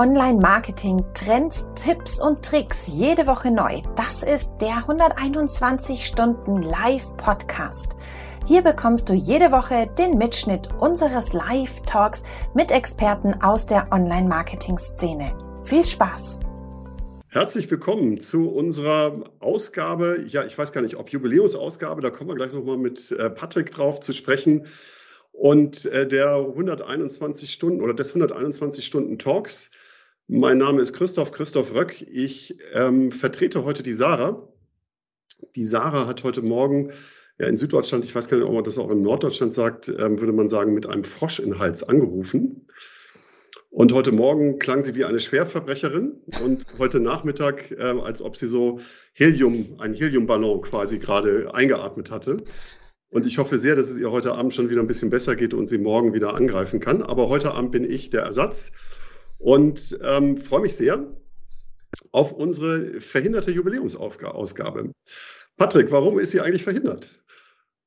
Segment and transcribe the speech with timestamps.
[0.00, 3.82] Online-Marketing, Trends, Tipps und Tricks jede Woche neu.
[3.96, 7.96] Das ist der 121 Stunden Live-Podcast.
[8.48, 12.22] Hier bekommst du jede Woche den Mitschnitt unseres Live-Talks
[12.54, 15.36] mit Experten aus der Online-Marketing-Szene.
[15.64, 16.40] Viel Spaß!
[17.28, 22.36] Herzlich willkommen zu unserer Ausgabe, ja, ich weiß gar nicht, ob Jubiläumsausgabe, da kommen wir
[22.36, 24.66] gleich nochmal mit äh, Patrick drauf zu sprechen.
[25.32, 29.70] Und äh, der 121 Stunden oder des 121 Stunden Talks.
[30.32, 32.06] Mein Name ist Christoph, Christoph Röck.
[32.08, 34.48] Ich ähm, vertrete heute die Sarah.
[35.56, 36.92] Die Sarah hat heute Morgen
[37.40, 40.20] ja, in Süddeutschland, ich weiß gar nicht, ob man das auch in Norddeutschland sagt, ähm,
[40.20, 42.68] würde man sagen, mit einem Frosch in Hals angerufen.
[43.70, 48.46] Und heute Morgen klang sie wie eine Schwerverbrecherin und heute Nachmittag, äh, als ob sie
[48.46, 48.78] so
[49.14, 52.36] Helium, ein Heliumballon quasi gerade eingeatmet hatte.
[53.08, 55.54] Und ich hoffe sehr, dass es ihr heute Abend schon wieder ein bisschen besser geht
[55.54, 57.02] und sie morgen wieder angreifen kann.
[57.02, 58.70] Aber heute Abend bin ich der Ersatz
[59.40, 61.04] und ähm, freue mich sehr
[62.12, 64.92] auf unsere verhinderte Jubiläumsausgabe.
[65.56, 67.20] Patrick, warum ist sie eigentlich verhindert?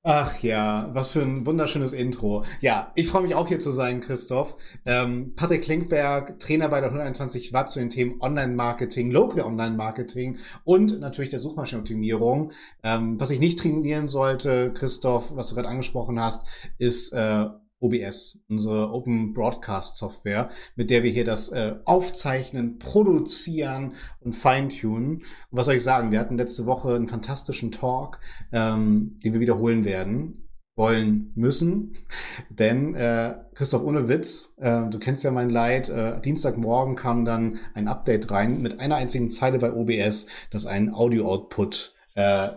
[0.06, 2.44] Ach ja, was für ein wunderschönes Intro.
[2.60, 4.58] Ja, ich freue mich auch hier zu sein, Christoph.
[4.86, 11.00] Ähm, Patrick Klinkberg, Trainer bei der 121 Watt zu den Themen Online-Marketing, Local Online-Marketing und
[11.00, 12.52] natürlich der Suchmaschinenoptimierung.
[12.84, 16.46] Ähm, was ich nicht trainieren sollte, Christoph, was du gerade angesprochen hast,
[16.80, 17.46] ist äh,
[17.84, 25.18] OBS, unsere Open Broadcast Software, mit der wir hier das äh, aufzeichnen, produzieren und feintunen.
[25.18, 26.12] Und was soll ich sagen?
[26.12, 28.20] Wir hatten letzte Woche einen fantastischen Talk,
[28.52, 30.40] ähm, den wir wiederholen werden
[30.76, 31.98] wollen müssen.
[32.50, 37.60] Denn äh, Christoph, ohne Witz, äh, du kennst ja mein Leid, äh, Dienstagmorgen kam dann
[37.74, 42.50] ein Update rein mit einer einzigen Zeile bei OBS, dass ein Audio-Output äh,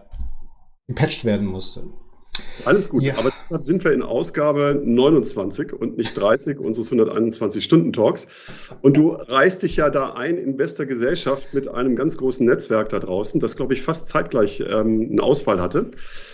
[0.86, 1.88] gepatcht werden musste.
[2.65, 3.17] Alles gut, ja.
[3.17, 8.29] aber deshalb sind wir in Ausgabe 29 und nicht 30 unseres 121-Stunden-Talks.
[8.83, 12.89] Und du reißt dich ja da ein in bester Gesellschaft mit einem ganz großen Netzwerk
[12.89, 15.91] da draußen, das, glaube ich, fast zeitgleich ähm, einen Ausfall hatte.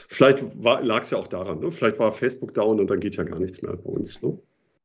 [0.08, 1.70] Vielleicht lag es ja auch daran, ne?
[1.70, 4.23] vielleicht war Facebook down und dann geht ja gar nichts mehr bei uns.
[4.23, 4.39] Ne?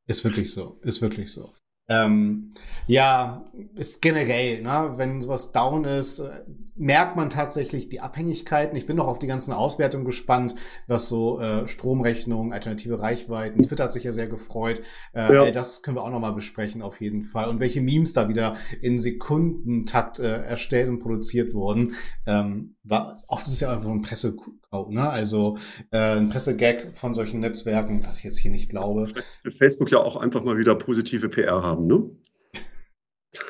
[0.07, 1.51] Ist wirklich so, ist wirklich so.
[1.89, 2.53] Ähm,
[2.87, 3.45] ja,
[3.75, 6.43] ist generell, ne, wenn sowas down ist, äh,
[6.77, 8.77] merkt man tatsächlich die Abhängigkeiten.
[8.77, 10.55] Ich bin noch auf die ganzen Auswertungen gespannt,
[10.87, 14.81] was so äh, Stromrechnung, alternative Reichweiten, Twitter hat sich ja sehr gefreut.
[15.13, 15.51] Äh, ja.
[15.51, 17.49] Das können wir auch nochmal besprechen auf jeden Fall.
[17.49, 21.95] Und welche Memes da wieder in Sekundentakt äh, erstellt und produziert wurden.
[22.25, 25.09] Ähm, war, auch das ist ja einfach ein Pressegau, ne?
[25.09, 25.57] Also
[25.91, 29.07] äh, ein Pressegag von solchen Netzwerken, was ich jetzt hier nicht glaube.
[29.49, 32.09] Facebook ja auch einfach mal wieder positive PR haben, ne?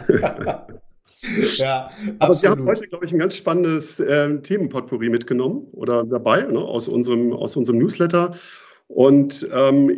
[1.58, 1.90] ja,
[2.20, 2.42] Aber absolut.
[2.42, 6.88] wir haben heute, glaube ich, ein ganz spannendes äh, Themenpotpourri mitgenommen oder dabei ne, aus,
[6.88, 8.36] unserem, aus unserem Newsletter.
[8.88, 9.92] Und ähm,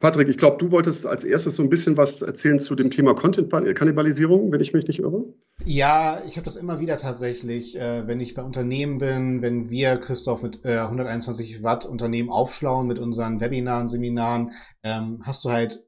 [0.00, 3.14] Patrick, ich glaube, du wolltest als erstes so ein bisschen was erzählen zu dem Thema
[3.14, 5.24] Content-Kannibalisierung, wenn ich mich nicht irre.
[5.64, 9.96] Ja, ich habe das immer wieder tatsächlich, äh, wenn ich bei Unternehmen bin, wenn wir,
[9.96, 14.50] Christoph, mit äh, 121 Watt Unternehmen aufschlauen mit unseren Webinaren, Seminaren,
[14.82, 15.83] ähm, hast du halt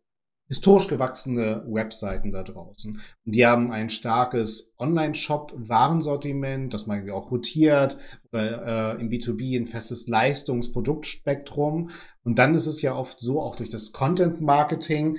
[0.49, 3.01] historisch gewachsene Webseiten da draußen.
[3.25, 7.99] Und die haben ein starkes Online-Shop-Warensortiment, das man auch rotiert,
[8.33, 11.91] oder äh, im B2B ein festes Leistungs-Produktspektrum.
[12.25, 15.19] Und dann ist es ja oft so, auch durch das Content-Marketing,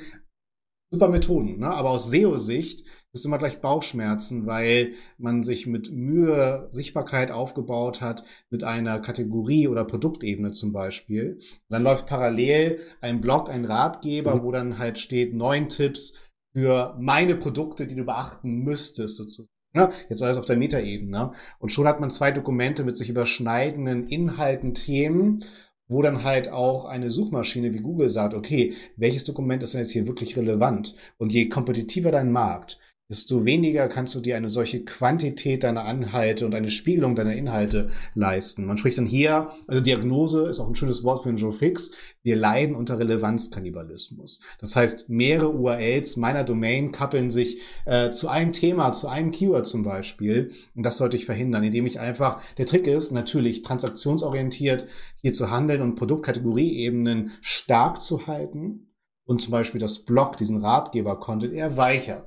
[0.89, 1.69] super Methoden, ne?
[1.69, 8.23] aber aus SEO-Sicht ist immer gleich Bauchschmerzen, weil man sich mit Mühe Sichtbarkeit aufgebaut hat
[8.49, 11.39] mit einer Kategorie oder Produktebene zum Beispiel.
[11.69, 16.13] Dann läuft parallel ein Blog, ein Ratgeber, wo dann halt steht neun Tipps
[16.53, 19.49] für meine Produkte, die du beachten müsstest sozusagen.
[19.73, 21.33] Ja, jetzt alles auf der Metaebene.
[21.59, 25.43] Und schon hat man zwei Dokumente mit sich überschneidenden Inhalten, Themen
[25.87, 29.91] wo dann halt auch eine Suchmaschine wie Google sagt, okay, welches Dokument ist denn jetzt
[29.91, 30.95] hier wirklich relevant?
[31.17, 32.77] Und je kompetitiver dein Markt,
[33.09, 37.89] desto weniger kannst du dir eine solche Quantität deiner Anhalte und eine Spiegelung deiner Inhalte
[38.15, 38.65] leisten.
[38.65, 41.91] Man spricht dann hier, also Diagnose ist auch ein schönes Wort für einen Joe Fix,
[42.23, 44.41] wir leiden unter Relevanzkannibalismus.
[44.59, 49.67] Das heißt, mehrere URLs meiner Domain kappeln sich äh, zu einem Thema, zu einem Keyword
[49.67, 50.51] zum Beispiel.
[50.75, 55.49] Und das sollte ich verhindern, indem ich einfach, der Trick ist natürlich transaktionsorientiert hier zu
[55.49, 58.91] handeln und Produktkategorieebenen stark zu halten
[59.23, 62.25] und zum Beispiel das Blog, diesen Ratgeber-Content eher weicher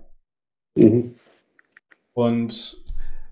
[0.74, 1.14] Mhm.
[2.12, 2.82] Und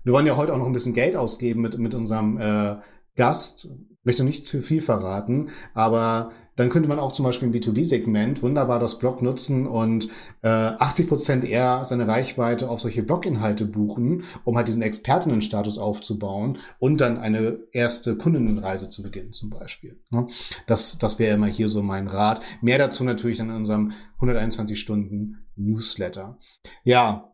[0.03, 2.77] wir wollen ja heute auch noch ein bisschen Geld ausgeben mit, mit unserem äh,
[3.19, 3.67] Gast.
[4.03, 8.79] Möchte nicht zu viel verraten, aber dann könnte man auch zum Beispiel im B2B-Segment wunderbar
[8.79, 10.07] das Blog nutzen und
[10.41, 16.59] äh, 80 Prozent eher seine Reichweite auf solche Blog-Inhalte buchen, um halt diesen Expertinnenstatus aufzubauen
[16.79, 19.99] und dann eine erste Kundinnenreise zu beginnen zum Beispiel.
[20.11, 20.27] Ne?
[20.65, 22.41] Das, das wäre immer hier so mein Rat.
[22.61, 26.39] Mehr dazu natürlich in unserem 121 Stunden Newsletter.
[26.85, 27.33] Ja,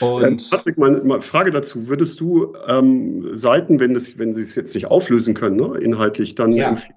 [0.00, 1.88] und ähm, Patrick, mal Frage dazu.
[1.88, 6.34] Würdest du ähm, Seiten, wenn, das, wenn sie es jetzt nicht auflösen können, ne, inhaltlich,
[6.34, 6.68] dann ja.
[6.68, 6.96] empfehlen,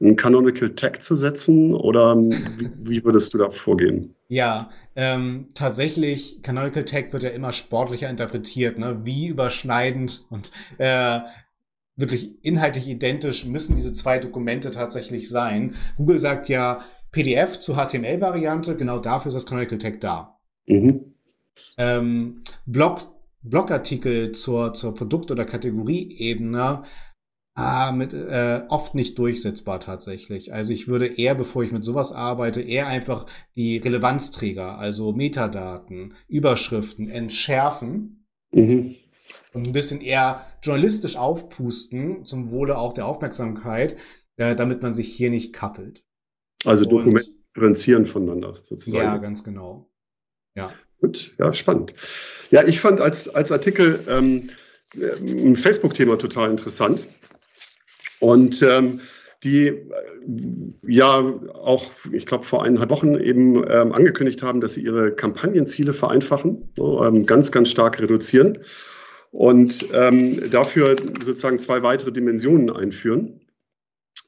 [0.00, 4.14] einen Canonical Tag zu setzen oder wie, wie würdest du da vorgehen?
[4.28, 8.78] Ja, ähm, tatsächlich, Canonical Tag wird ja immer sportlicher interpretiert.
[8.78, 9.00] Ne?
[9.04, 11.20] Wie überschneidend und äh,
[11.96, 15.74] wirklich inhaltlich identisch müssen diese zwei Dokumente tatsächlich sein.
[15.96, 20.38] Google sagt ja PDF zur HTML-Variante, genau dafür ist das Canonical Tag da.
[20.66, 21.15] Mhm.
[21.78, 23.06] Ähm, Blog,
[23.42, 26.84] Blogartikel zur, zur Produkt- oder Kategorieebene
[27.58, 30.52] Ah, mit, äh, oft nicht durchsetzbar tatsächlich.
[30.52, 33.24] Also ich würde eher, bevor ich mit sowas arbeite, eher einfach
[33.54, 38.96] die Relevanzträger, also Metadaten, Überschriften entschärfen mhm.
[39.54, 43.96] und ein bisschen eher journalistisch aufpusten, zum Wohle auch der Aufmerksamkeit,
[44.36, 46.04] äh, damit man sich hier nicht kappelt.
[46.66, 49.02] Also Dokumente differenzieren voneinander sozusagen.
[49.02, 49.90] Ja, ganz genau.
[50.54, 50.70] Ja.
[51.00, 51.92] Gut, ja, spannend.
[52.50, 54.50] Ja, ich fand als, als Artikel ähm,
[54.96, 57.06] ein Facebook-Thema total interessant.
[58.20, 59.00] Und ähm,
[59.44, 59.84] die äh,
[60.86, 61.18] ja
[61.54, 66.72] auch, ich glaube, vor eineinhalb Wochen eben ähm, angekündigt haben, dass sie ihre Kampagnenziele vereinfachen,
[66.76, 68.58] so, ähm, ganz, ganz stark reduzieren
[69.30, 73.40] und ähm, dafür sozusagen zwei weitere Dimensionen einführen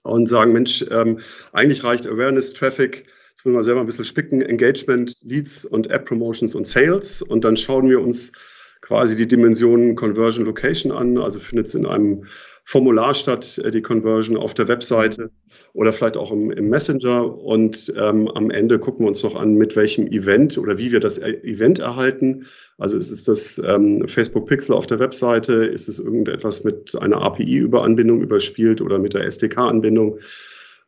[0.03, 1.21] und sagen, Mensch, ähm,
[1.53, 3.07] eigentlich reicht Awareness, Traffic,
[3.39, 7.45] jetzt müssen wir selber ein bisschen spicken, Engagement, Leads und App Promotions und Sales und
[7.45, 8.33] dann schauen wir uns
[8.81, 12.25] quasi die Dimensionen Conversion Location an, also findet es in einem
[12.65, 15.31] Formular statt, äh, die Conversion auf der Webseite
[15.73, 17.39] oder vielleicht auch im, im Messenger.
[17.39, 21.01] Und ähm, am Ende gucken wir uns noch an, mit welchem Event oder wie wir
[21.01, 22.45] das äh, Event erhalten.
[22.77, 25.65] Also ist es das ähm, Facebook Pixel auf der Webseite?
[25.65, 30.19] Ist es irgendetwas mit einer API-Überanbindung überspielt oder mit der SDK-Anbindung?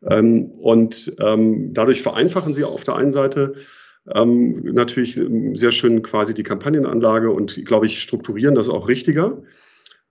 [0.08, 3.54] Ähm, und ähm, dadurch vereinfachen sie auf der einen Seite
[4.14, 5.20] ähm, natürlich
[5.54, 9.42] sehr schön quasi die Kampagnenanlage und, glaube ich, strukturieren das auch richtiger.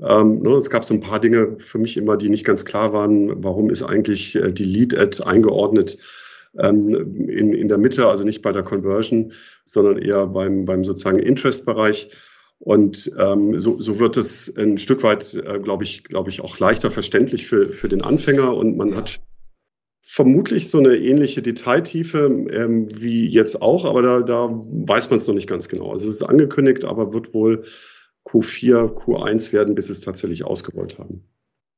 [0.02, 2.94] Ähm, ne, es gab so ein paar Dinge für mich immer, die nicht ganz klar
[2.94, 3.44] waren.
[3.44, 5.98] Warum ist eigentlich äh, die Lead-Ad eingeordnet
[6.58, 9.34] ähm, in, in der Mitte, also nicht bei der Conversion,
[9.66, 12.12] sondern eher beim, beim sozusagen Interest-Bereich?
[12.60, 16.60] Und ähm, so, so wird es ein Stück weit, äh, glaube ich, glaube ich, auch
[16.60, 18.56] leichter verständlich für, für den Anfänger.
[18.56, 19.20] Und man hat
[20.12, 25.28] vermutlich so eine ähnliche Detailtiefe ähm, wie jetzt auch, aber da, da weiß man es
[25.28, 25.92] noch nicht ganz genau.
[25.92, 27.64] Also es ist angekündigt, aber wird wohl
[28.26, 31.30] Q4, Q1 werden, bis es tatsächlich ausgerollt haben.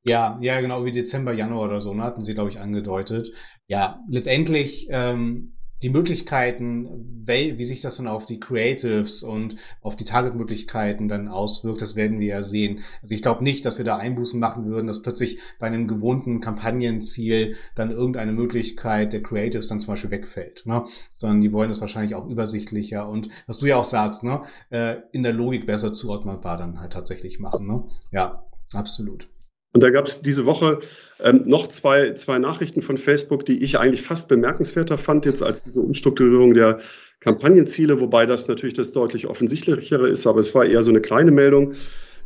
[0.03, 3.33] Ja, ja, genau, wie Dezember, Januar oder so, ne, hatten sie, glaube ich, angedeutet.
[3.67, 10.05] Ja, letztendlich ähm, die Möglichkeiten, wie sich das dann auf die Creatives und auf die
[10.05, 12.79] Target-Möglichkeiten dann auswirkt, das werden wir ja sehen.
[13.01, 16.41] Also ich glaube nicht, dass wir da Einbußen machen würden, dass plötzlich bei einem gewohnten
[16.41, 20.85] Kampagnenziel dann irgendeine Möglichkeit der Creatives dann zum Beispiel wegfällt, ne?
[21.17, 24.43] sondern die wollen das wahrscheinlich auch übersichtlicher und was du ja auch sagst, ne?
[24.69, 27.67] Äh, in der Logik besser zuordnbar dann halt tatsächlich machen.
[27.67, 27.83] Ne?
[28.11, 28.43] Ja,
[28.73, 29.27] absolut.
[29.73, 30.79] Und da gab es diese Woche
[31.21, 35.63] ähm, noch zwei, zwei Nachrichten von Facebook, die ich eigentlich fast bemerkenswerter fand, jetzt als
[35.63, 36.79] diese Umstrukturierung der
[37.21, 41.31] Kampagnenziele, wobei das natürlich das deutlich offensichtlichere ist, aber es war eher so eine kleine
[41.31, 41.73] Meldung,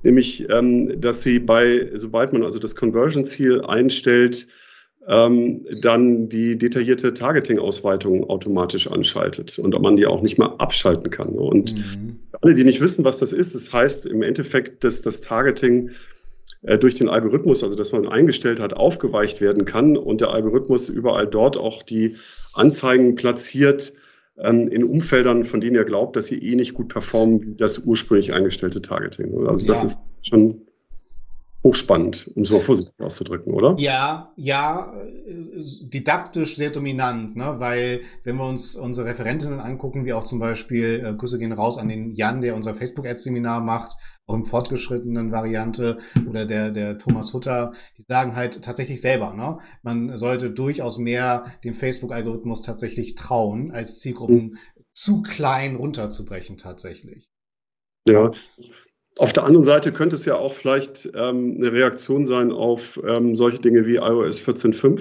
[0.03, 4.48] nämlich, ähm, dass sie bei, sobald man also das Conversion-Ziel einstellt,
[5.07, 11.12] ähm, dann die detaillierte Targeting-Ausweitung automatisch anschaltet und ob man die auch nicht mehr abschalten
[11.12, 11.30] kann.
[11.30, 12.19] Und mhm.
[12.41, 15.91] alle, die nicht wissen, was das ist, das heißt im Endeffekt, dass das Targeting
[16.79, 21.27] durch den Algorithmus, also dass man eingestellt hat, aufgeweicht werden kann und der Algorithmus überall
[21.27, 22.15] dort auch die
[22.53, 23.93] Anzeigen platziert
[24.38, 27.79] ähm, in Umfeldern, von denen er glaubt, dass sie eh nicht gut performen wie das
[27.79, 29.48] ursprünglich eingestellte Targeting.
[29.48, 29.74] Also ja.
[29.74, 30.62] das ist schon
[31.65, 33.75] hochspannend, um es mal vorsichtig auszudrücken, oder?
[33.79, 37.55] Ja, ja, äh, didaktisch sehr dominant, ne?
[37.57, 41.79] weil wenn wir uns unsere Referentinnen angucken, wie auch zum Beispiel, äh, Grüße gehen raus
[41.79, 45.98] an den Jan, der unser Facebook-Ads-Seminar macht, auch im fortgeschrittenen Variante,
[46.29, 49.57] oder der, der Thomas Hutter, die sagen halt tatsächlich selber, ne?
[49.81, 54.57] man sollte durchaus mehr dem Facebook-Algorithmus tatsächlich trauen, als Zielgruppen mhm.
[54.93, 57.27] zu klein runterzubrechen tatsächlich.
[58.07, 58.31] Ja,
[59.17, 63.36] auf der anderen Seite könnte es ja auch vielleicht ähm, eine Reaktion sein auf ähm,
[63.36, 65.00] solche Dinge wie iOS 14.5,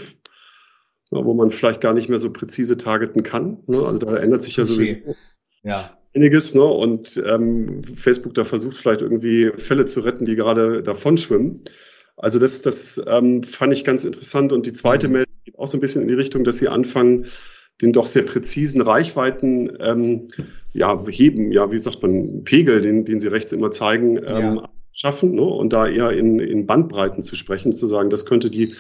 [1.10, 3.58] ja, wo man vielleicht gar nicht mehr so präzise targeten kann.
[3.66, 3.84] Ne?
[3.84, 5.16] Also da ändert sich ja sowieso
[5.64, 5.98] ja.
[6.14, 6.54] einiges.
[6.54, 6.62] Ne?
[6.62, 11.64] Und ähm, Facebook da versucht vielleicht irgendwie Fälle zu retten, die gerade davon schwimmen.
[12.16, 14.52] Also das, das ähm, fand ich ganz interessant.
[14.52, 17.26] Und die zweite Meldung geht auch so ein bisschen in die Richtung, dass sie anfangen,
[17.80, 20.28] den doch sehr präzisen Reichweiten ähm,
[20.72, 24.68] ja, heben, ja, wie sagt man, Pegel, den, den sie rechts immer zeigen, ähm, ja.
[24.92, 25.42] schaffen ne?
[25.42, 28.74] und da eher in, in Bandbreiten zu sprechen, zu sagen, das könnte die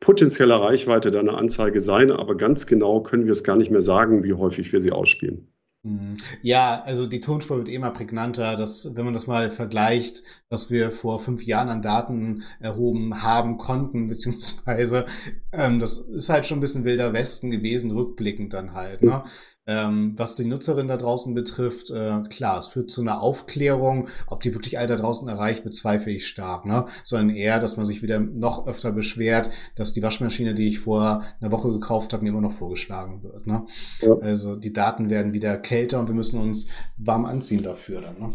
[0.00, 4.24] potenzielle Reichweite deiner Anzeige sein, aber ganz genau können wir es gar nicht mehr sagen,
[4.24, 5.48] wie häufig wir sie ausspielen.
[5.86, 6.16] Mhm.
[6.42, 10.90] Ja, also die Tonspur wird immer prägnanter, dass, wenn man das mal vergleicht, was wir
[10.90, 15.06] vor fünf Jahren an Daten erhoben haben konnten, beziehungsweise
[15.52, 19.02] ähm, das ist halt schon ein bisschen wilder Westen gewesen, rückblickend dann halt.
[19.02, 19.24] Ne?
[19.68, 24.08] Ähm, was die Nutzerin da draußen betrifft, äh, klar, es führt zu einer Aufklärung.
[24.28, 26.86] Ob die wirklich alle da draußen erreicht, bezweifle ich stark, ne?
[27.02, 31.24] Sondern eher, dass man sich wieder noch öfter beschwert, dass die Waschmaschine, die ich vor
[31.40, 33.48] einer Woche gekauft habe, mir immer noch vorgeschlagen wird.
[33.48, 33.66] Ne?
[34.02, 34.16] Ja.
[34.20, 38.18] Also die Daten werden wieder kälter und wir müssen uns warm anziehen dafür dann.
[38.20, 38.34] Ne?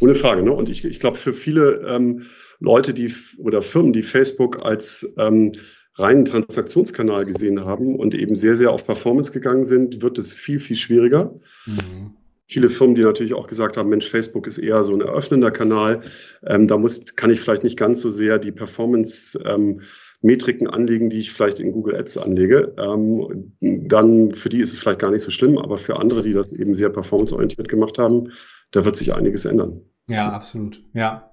[0.00, 0.52] Ohne Frage, ne?
[0.52, 2.26] Und ich, ich glaube, für viele ähm,
[2.58, 5.52] Leute, die oder Firmen, die Facebook als ähm,
[5.94, 10.60] reinen Transaktionskanal gesehen haben und eben sehr, sehr auf Performance gegangen sind, wird es viel,
[10.60, 11.34] viel schwieriger.
[11.66, 12.14] Mhm.
[12.46, 16.00] Viele Firmen, die natürlich auch gesagt haben, Mensch, Facebook ist eher so ein eröffnender Kanal.
[16.44, 19.82] Ähm, da muss, kann ich vielleicht nicht ganz so sehr die Performance ähm,
[20.22, 22.74] Metriken anlegen, die ich vielleicht in Google Ads anlege.
[22.76, 26.32] Ähm, dann für die ist es vielleicht gar nicht so schlimm, aber für andere, die
[26.32, 28.32] das eben sehr performanceorientiert gemacht haben,
[28.72, 29.80] da wird sich einiges ändern.
[30.08, 30.82] Ja, absolut.
[30.92, 31.29] Ja,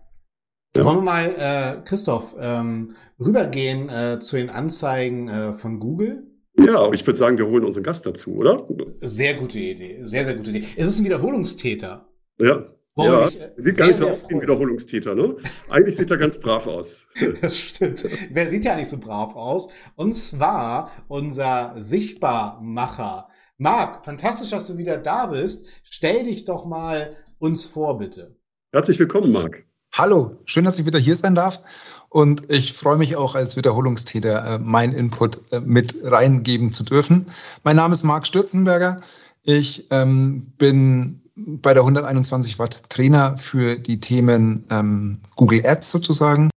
[0.78, 0.86] ja.
[0.86, 6.24] Wollen wir mal, äh, Christoph, ähm, rübergehen äh, zu den Anzeigen äh, von Google?
[6.60, 8.66] Ja, ich würde sagen, wir holen unseren Gast dazu, oder?
[9.02, 10.68] Sehr gute Idee, sehr, sehr gute Idee.
[10.76, 12.08] Es ist ein Wiederholungstäter.
[12.40, 12.66] Ja.
[12.98, 15.36] ja, ich, äh, sieht gar nicht so aus wie ein Wiederholungstäter, ne?
[15.70, 17.08] Eigentlich sieht er ganz brav aus.
[17.42, 18.04] das stimmt.
[18.32, 19.70] Wer sieht ja nicht so brav aus?
[19.96, 23.30] Und zwar unser Sichtbarmacher.
[23.58, 25.66] Marc, fantastisch, dass du wieder da bist.
[25.84, 28.36] Stell dich doch mal uns vor, bitte.
[28.72, 29.67] Herzlich willkommen, Marc.
[29.92, 31.62] Hallo, schön, dass ich wieder hier sein darf.
[32.10, 37.26] Und ich freue mich auch als Wiederholungstäter, äh, meinen Input äh, mit reingeben zu dürfen.
[37.64, 39.02] Mein Name ist Marc Stürzenberger.
[39.44, 46.50] Ich ähm, bin bei der 121 Watt Trainer für die Themen ähm, Google Ads sozusagen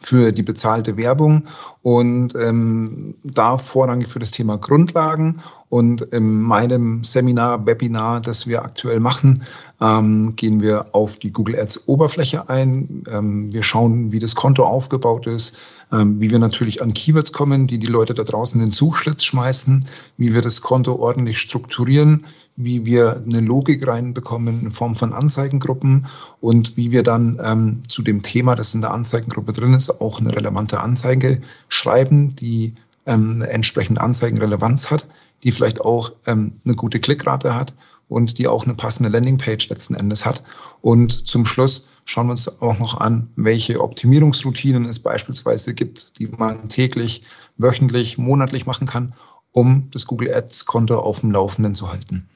[0.00, 1.42] für die bezahlte Werbung
[1.82, 5.40] und ähm, da vorrangig für das Thema Grundlagen.
[5.68, 9.42] Und in meinem Seminar, Webinar, das wir aktuell machen,
[9.80, 13.04] ähm, gehen wir auf die Google Ads Oberfläche ein.
[13.10, 17.66] Ähm, wir schauen, wie das Konto aufgebaut ist, ähm, wie wir natürlich an Keywords kommen,
[17.66, 19.84] die die Leute da draußen in den Suchschlitz schmeißen,
[20.16, 22.24] wie wir das Konto ordentlich strukturieren,
[22.56, 26.06] wie wir eine Logik reinbekommen in Form von Anzeigengruppen
[26.40, 30.20] und wie wir dann ähm, zu dem Thema, das in der Anzeigengruppe drin ist, auch
[30.20, 32.74] eine relevante Anzeige schreiben, die
[33.04, 35.06] ähm, entsprechende Anzeigenrelevanz hat,
[35.44, 37.74] die vielleicht auch ähm, eine gute Klickrate hat
[38.08, 40.42] und die auch eine passende Landingpage letzten Endes hat.
[40.80, 46.28] Und zum Schluss schauen wir uns auch noch an, welche Optimierungsroutinen es beispielsweise gibt, die
[46.28, 47.22] man täglich,
[47.56, 49.14] wöchentlich, monatlich machen kann,
[49.52, 52.28] um das Google Ads-Konto auf dem Laufenden zu halten.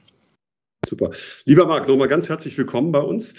[0.85, 1.11] Super.
[1.45, 3.33] Lieber Marc, nochmal ganz herzlich willkommen bei uns.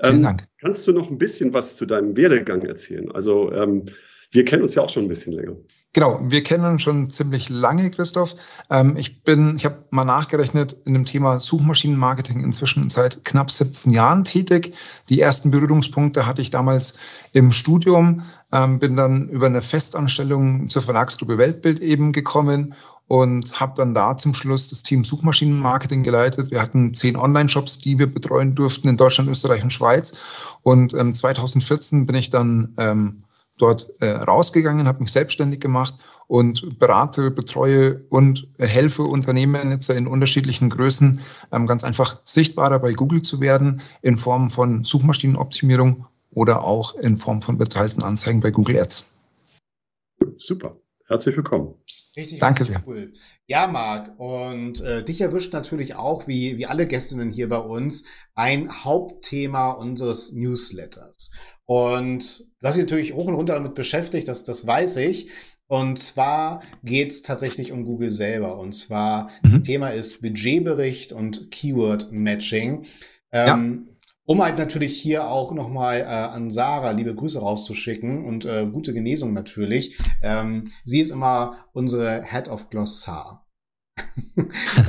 [0.00, 0.48] Vielen ähm, Dank.
[0.60, 3.10] Kannst du noch ein bisschen was zu deinem Werdegang erzählen?
[3.12, 3.84] Also ähm,
[4.30, 5.56] wir kennen uns ja auch schon ein bisschen länger.
[5.96, 8.36] Genau, wir kennen uns schon ziemlich lange, Christoph.
[8.68, 13.94] Ähm, ich bin, ich habe mal nachgerechnet, in dem Thema Suchmaschinenmarketing inzwischen seit knapp 17
[13.94, 14.74] Jahren tätig.
[15.08, 16.98] Die ersten Berührungspunkte hatte ich damals
[17.32, 22.74] im Studium, ähm, bin dann über eine Festanstellung zur Verlagsgruppe Weltbild eben gekommen
[23.08, 26.50] und habe dann da zum Schluss das Team Suchmaschinenmarketing geleitet.
[26.50, 30.12] Wir hatten zehn Online-Shops, die wir betreuen durften in Deutschland, Österreich und Schweiz.
[30.62, 33.22] Und ähm, 2014 bin ich dann ähm,
[33.58, 35.94] dort äh, rausgegangen, habe mich selbstständig gemacht
[36.28, 41.20] und berate, betreue und helfe Unternehmen jetzt in unterschiedlichen Größen
[41.52, 47.16] ähm, ganz einfach sichtbarer bei Google zu werden in Form von Suchmaschinenoptimierung oder auch in
[47.16, 49.16] Form von bezahlten Anzeigen bei Google Ads.
[50.38, 50.76] Super.
[51.08, 51.74] Herzlich willkommen.
[52.16, 52.82] Richtig, Danke sehr.
[52.84, 53.12] Cool.
[53.46, 58.04] Ja, Marc, und äh, dich erwischt natürlich auch, wie, wie alle Gästinnen hier bei uns,
[58.34, 61.30] ein Hauptthema unseres Newsletters.
[61.64, 65.30] Und du hast dich natürlich hoch und runter damit beschäftigt, das, das weiß ich.
[65.68, 68.58] Und zwar geht es tatsächlich um Google selber.
[68.58, 69.52] Und zwar, mhm.
[69.52, 72.86] das Thema ist Budgetbericht und Keyword-Matching.
[73.32, 73.95] Ähm, ja
[74.26, 78.92] um halt natürlich hier auch nochmal äh, an Sarah liebe Grüße rauszuschicken und äh, gute
[78.92, 79.98] Genesung natürlich.
[80.22, 83.46] Ähm, sie ist immer unsere Head of Glossar.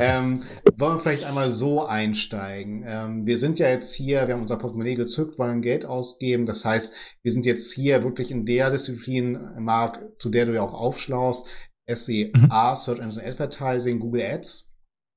[0.02, 0.44] ähm,
[0.76, 2.84] wollen wir vielleicht einmal so einsteigen?
[2.86, 6.46] Ähm, wir sind ja jetzt hier, wir haben unser Portemonnaie gezückt, wollen Geld ausgeben.
[6.46, 6.92] Das heißt,
[7.24, 11.48] wir sind jetzt hier wirklich in der Disziplin, Marc, zu der du ja auch aufschlaust.
[11.90, 12.76] SEA, mhm.
[12.76, 14.70] Search Engine Advertising, Google Ads,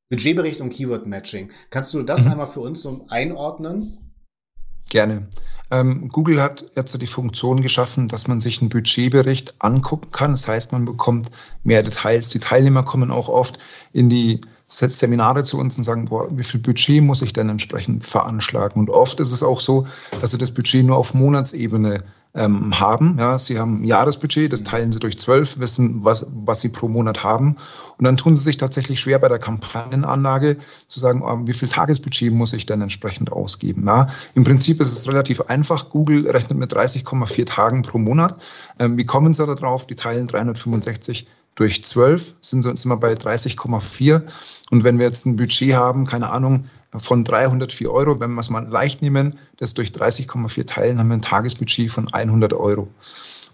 [0.08, 1.50] Budgetbericht und Keyword Matching.
[1.70, 2.32] Kannst du das mhm.
[2.32, 4.09] einmal für uns so einordnen?
[4.90, 5.26] Gerne.
[5.70, 10.32] Ähm, Google hat jetzt die Funktion geschaffen, dass man sich einen Budgetbericht angucken kann.
[10.32, 11.30] Das heißt, man bekommt
[11.62, 12.28] mehr Details.
[12.30, 13.58] Die Teilnehmer kommen auch oft
[13.92, 18.04] in die Seminare zu uns und sagen, boah, wie viel Budget muss ich denn entsprechend
[18.04, 18.80] veranschlagen?
[18.80, 19.86] Und oft ist es auch so,
[20.20, 22.02] dass sie das Budget nur auf Monatsebene
[22.34, 23.16] ähm, haben.
[23.18, 26.88] Ja, sie haben ein Jahresbudget, das teilen sie durch zwölf, wissen, was, was sie pro
[26.88, 27.56] Monat haben.
[27.98, 30.56] Und dann tun sie sich tatsächlich schwer bei der Kampagnenanlage
[30.88, 33.84] zu sagen, oh, wie viel Tagesbudget muss ich denn entsprechend ausgeben.
[33.86, 35.90] Ja, Im Prinzip ist es relativ einfach.
[35.90, 38.40] Google rechnet mit 30,4 Tagen pro Monat.
[38.78, 39.86] Ähm, wie kommen sie da drauf?
[39.86, 44.22] Die teilen 365 durch 12 sind, sind wir bei 30,4.
[44.70, 46.66] Und wenn wir jetzt ein Budget haben, keine Ahnung,
[46.96, 51.14] von 304 Euro, wenn wir es mal leicht nehmen, das durch 30,4 teilen, haben wir
[51.14, 52.88] ein Tagesbudget von 100 Euro.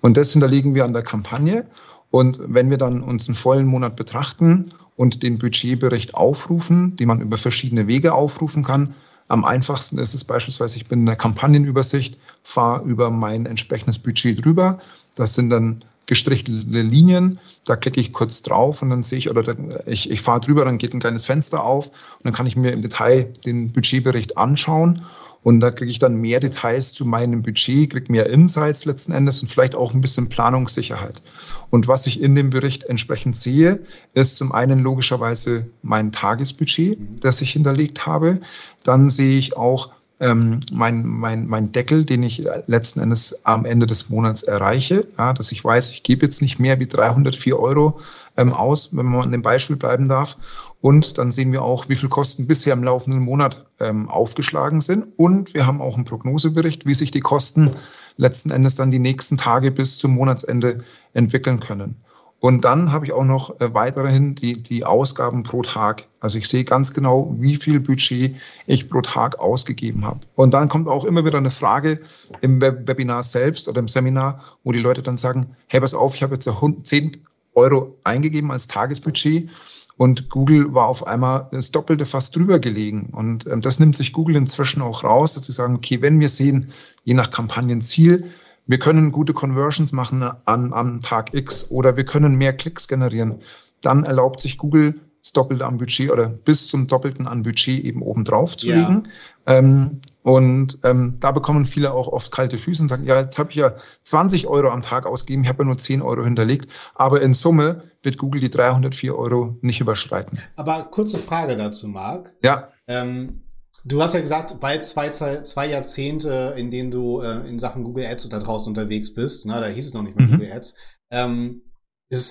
[0.01, 1.67] Und das hinterlegen wir an der Kampagne.
[2.11, 7.21] Und wenn wir dann uns einen vollen Monat betrachten und den Budgetbericht aufrufen, den man
[7.21, 8.95] über verschiedene Wege aufrufen kann,
[9.29, 14.45] am einfachsten ist es beispielsweise, ich bin in der Kampagnenübersicht, fahre über mein entsprechendes Budget
[14.45, 14.79] drüber.
[15.17, 17.39] Das sind dann gestrichelte Linien.
[17.65, 20.79] Da klicke ich kurz drauf und dann sehe ich, oder ich, ich fahre drüber, dann
[20.79, 25.03] geht ein kleines Fenster auf und dann kann ich mir im Detail den Budgetbericht anschauen.
[25.43, 29.41] Und da kriege ich dann mehr Details zu meinem Budget, kriege mehr Insights letzten Endes
[29.43, 31.23] und vielleicht auch ein bisschen Planungssicherheit.
[31.71, 33.79] Und was ich in dem Bericht entsprechend sehe,
[34.13, 38.41] ist zum einen logischerweise mein Tagesbudget, das ich hinterlegt habe.
[38.83, 43.87] Dann sehe ich auch, ähm, mein, mein, mein Deckel, den ich letzten Endes am Ende
[43.87, 48.01] des Monats erreiche, ja, dass ich weiß, ich gebe jetzt nicht mehr wie 304 Euro
[48.37, 50.37] ähm, aus, wenn man an dem Beispiel bleiben darf.
[50.81, 55.07] Und dann sehen wir auch, wie viel Kosten bisher im laufenden Monat ähm, aufgeschlagen sind.
[55.17, 57.71] Und wir haben auch einen Prognosebericht, wie sich die Kosten
[58.17, 60.79] letzten Endes dann die nächsten Tage bis zum Monatsende
[61.13, 61.97] entwickeln können.
[62.41, 66.07] Und dann habe ich auch noch äh, weiterhin die, die Ausgaben pro Tag.
[66.21, 70.21] Also ich sehe ganz genau, wie viel Budget ich pro Tag ausgegeben habe.
[70.35, 72.01] Und dann kommt auch immer wieder eine Frage
[72.43, 76.23] im Webinar selbst oder im Seminar, wo die Leute dann sagen, hey, pass auf, ich
[76.23, 76.49] habe jetzt
[76.83, 77.17] 10
[77.55, 79.49] Euro eingegeben als Tagesbudget
[79.97, 83.09] und Google war auf einmal das Doppelte fast drüber gelegen.
[83.13, 86.29] Und ähm, das nimmt sich Google inzwischen auch raus, dass sie sagen, okay, wenn wir
[86.29, 86.71] sehen,
[87.05, 88.31] je nach Kampagnenziel,
[88.67, 93.41] wir können gute Conversions machen an, am Tag X oder wir können mehr Klicks generieren.
[93.81, 98.01] Dann erlaubt sich Google das Doppelte am Budget oder bis zum Doppelten an Budget eben
[98.01, 99.09] oben drauf zu legen.
[99.47, 99.59] Ja.
[99.59, 103.51] Ähm, und ähm, da bekommen viele auch oft kalte Füße und sagen, ja, jetzt habe
[103.51, 103.75] ich ja
[104.05, 107.83] 20 Euro am Tag ausgegeben, ich habe ja nur 10 Euro hinterlegt, aber in Summe
[108.03, 110.39] wird Google die 304 Euro nicht überschreiten.
[110.55, 112.33] Aber kurze Frage dazu, Marc.
[112.45, 112.69] Ja.
[112.87, 113.43] Ähm,
[113.87, 118.07] Du hast ja gesagt, bald zwei, zwei Jahrzehnte, in denen du äh, in Sachen Google
[118.07, 119.47] Ads da draußen unterwegs bist.
[119.47, 120.33] Na, da hieß es noch nicht mehr mhm.
[120.33, 120.75] Google Ads.
[121.13, 121.63] Ähm,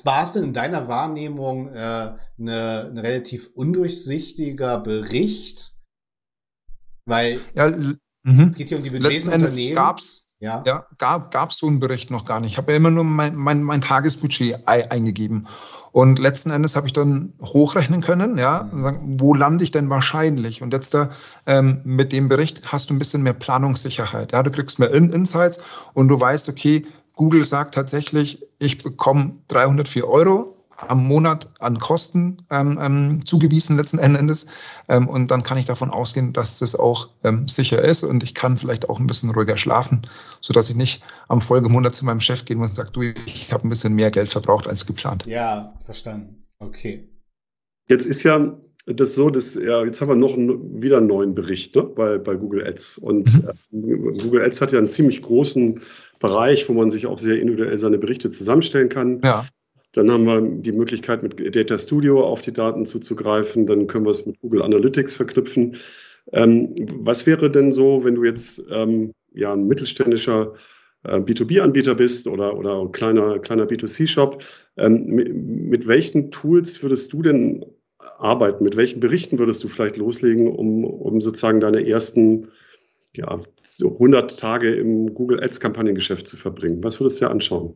[0.03, 5.73] war es denn in deiner Wahrnehmung äh, eine, ein relativ undurchsichtiger Bericht?
[7.05, 11.57] Weil ja, es geht hier um die Budgets letzten Endes gab's ja, ja gab es
[11.57, 12.51] so einen Bericht noch gar nicht.
[12.51, 15.47] Ich habe ja immer nur mein, mein, mein Tagesbudget eingegeben.
[15.91, 19.89] Und letzten Endes habe ich dann hochrechnen können, ja, und sagen, wo lande ich denn
[19.89, 20.61] wahrscheinlich?
[20.61, 21.09] Und jetzt da
[21.45, 24.33] ähm, mit dem Bericht hast du ein bisschen mehr Planungssicherheit.
[24.33, 29.35] Ja, du kriegst mehr In Insights und du weißt, okay, Google sagt tatsächlich, ich bekomme
[29.47, 30.54] 304 Euro
[30.87, 34.47] am Monat an Kosten ähm, ähm, zugewiesen letzten Endes.
[34.89, 38.33] Ähm, und dann kann ich davon ausgehen, dass das auch ähm, sicher ist und ich
[38.33, 40.01] kann vielleicht auch ein bisschen ruhiger schlafen,
[40.41, 43.67] sodass ich nicht am Folgemonat zu meinem Chef gehen muss und sage, du, ich habe
[43.67, 45.25] ein bisschen mehr Geld verbraucht als geplant.
[45.25, 46.43] Ja, verstanden.
[46.59, 47.09] Okay.
[47.87, 48.57] Jetzt ist ja
[48.87, 52.17] das so, dass ja, jetzt haben wir noch einen, wieder einen neuen Bericht ne, bei,
[52.17, 52.99] bei Google Ads.
[52.99, 53.33] Und
[53.71, 53.89] mhm.
[53.89, 55.81] äh, Google Ads hat ja einen ziemlich großen
[56.19, 59.21] Bereich, wo man sich auch sehr individuell seine Berichte zusammenstellen kann.
[59.23, 59.45] Ja.
[59.95, 63.65] Dann haben wir die Möglichkeit, mit Data Studio auf die Daten zuzugreifen.
[63.65, 65.77] Dann können wir es mit Google Analytics verknüpfen.
[66.33, 70.53] Ähm, was wäre denn so, wenn du jetzt ähm, ja, ein mittelständischer
[71.03, 74.43] äh, B2B-Anbieter bist oder, oder ein kleiner, kleiner B2C-Shop?
[74.77, 77.65] Ähm, mit, mit welchen Tools würdest du denn
[78.17, 78.65] arbeiten?
[78.65, 82.49] Mit welchen Berichten würdest du vielleicht loslegen, um, um sozusagen deine ersten
[83.13, 86.83] ja, so 100 Tage im Google Ads-Kampagnengeschäft zu verbringen?
[86.83, 87.75] Was würdest du dir anschauen?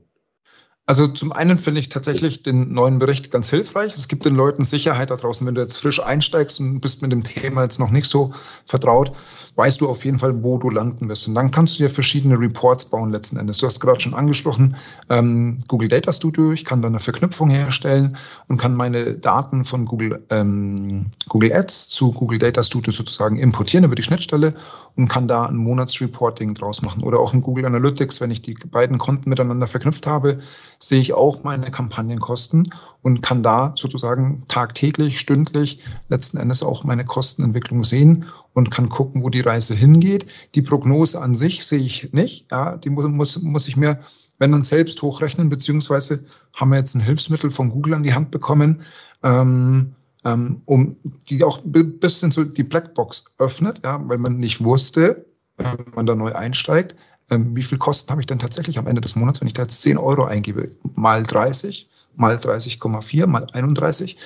[0.89, 3.93] Also zum einen finde ich tatsächlich den neuen Bericht ganz hilfreich.
[3.95, 7.11] Es gibt den Leuten Sicherheit da draußen, wenn du jetzt frisch einsteigst und bist mit
[7.11, 8.33] dem Thema jetzt noch nicht so
[8.65, 9.11] vertraut,
[9.55, 11.27] weißt du auf jeden Fall, wo du landen wirst.
[11.27, 13.59] Und dann kannst du dir verschiedene Reports bauen letzten Endes.
[13.59, 14.77] Du hast gerade schon angesprochen,
[15.09, 16.53] ähm, Google Data Studio.
[16.53, 21.89] Ich kann da eine Verknüpfung herstellen und kann meine Daten von Google, ähm, Google Ads
[21.89, 24.55] zu Google Data Studio sozusagen importieren über die Schnittstelle
[24.95, 27.03] und kann da ein Monatsreporting draus machen.
[27.03, 30.39] Oder auch in Google Analytics, wenn ich die beiden Konten miteinander verknüpft habe,
[30.79, 37.03] sehe ich auch meine Kampagnenkosten und kann da sozusagen tagtäglich, stündlich letzten Endes auch meine
[37.03, 40.25] Kostenentwicklung sehen und kann gucken, wo die Reise hingeht.
[40.55, 42.49] Die Prognose an sich sehe ich nicht.
[42.51, 43.99] Ja, die muss, muss, muss ich mir,
[44.37, 46.23] wenn dann selbst hochrechnen, beziehungsweise
[46.55, 48.81] haben wir jetzt ein Hilfsmittel von Google an die Hand bekommen,
[49.23, 50.95] ähm, ähm, um
[51.29, 55.25] die auch ein bisschen so die Blackbox öffnet, ja, weil man nicht wusste,
[55.57, 56.95] wenn man da neu einsteigt,
[57.29, 59.63] ähm, wie viel Kosten habe ich denn tatsächlich am Ende des Monats, wenn ich da
[59.63, 64.17] jetzt 10 Euro eingebe, mal 30, mal 30,4, mal 31.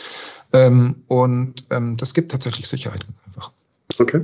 [0.53, 3.51] Ähm, und ähm, das gibt tatsächlich Sicherheit ganz einfach.
[3.97, 4.21] Okay.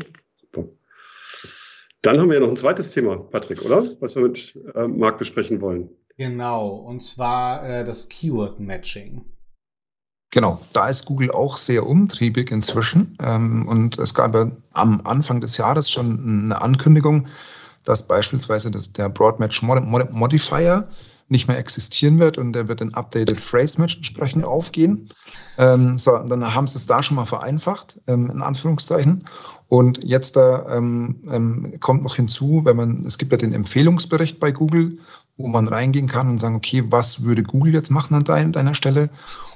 [2.02, 3.86] Dann haben wir ja noch ein zweites Thema, Patrick, oder?
[4.00, 5.89] Was wir mit äh, Marc besprechen wollen.
[6.18, 9.22] Genau, und zwar äh, das Keyword-Matching.
[10.32, 13.18] Genau, da ist Google auch sehr umtriebig inzwischen.
[13.22, 17.28] Ähm, und es gab ja am Anfang des Jahres schon eine Ankündigung,
[17.86, 20.88] dass beispielsweise das, der Broadmatch Modifier
[21.30, 25.08] nicht mehr existieren wird und der wird in Updated Phrase Match entsprechend aufgehen.
[25.58, 29.26] Ähm, so, dann haben sie es da schon mal vereinfacht, ähm, in Anführungszeichen.
[29.68, 34.39] Und jetzt da ähm, ähm, kommt noch hinzu, wenn man, es gibt ja den Empfehlungsbericht
[34.39, 34.98] bei Google,
[35.38, 38.74] wo man reingehen kann und sagen, okay, was würde Google jetzt machen an deiner, deiner
[38.74, 39.10] Stelle?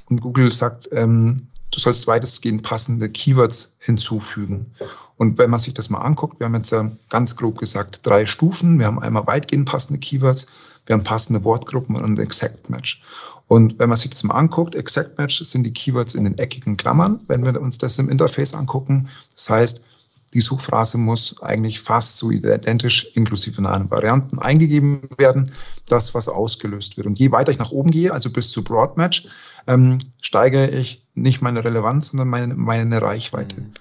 [0.09, 1.37] Und Google sagt, ähm,
[1.71, 4.67] du sollst weitestgehend passende Keywords hinzufügen.
[5.17, 6.73] Und wenn man sich das mal anguckt, wir haben jetzt
[7.09, 8.79] ganz grob gesagt drei Stufen.
[8.79, 10.47] Wir haben einmal weitgehend passende Keywords,
[10.85, 13.01] wir haben passende Wortgruppen und Exact Match.
[13.47, 16.77] Und wenn man sich das mal anguckt, Exact Match sind die Keywords in den eckigen
[16.77, 19.09] Klammern, wenn wir uns das im Interface angucken.
[19.31, 19.85] Das heißt,
[20.33, 25.51] die Suchphrase muss eigentlich fast so identisch inklusive in allen Varianten eingegeben werden,
[25.87, 27.05] das, was ausgelöst wird.
[27.05, 29.27] Und je weiter ich nach oben gehe, also bis zu Broadmatch,
[29.67, 33.61] ähm, steigere ich nicht meine Relevanz, sondern meine, meine Reichweite.
[33.61, 33.73] Mhm.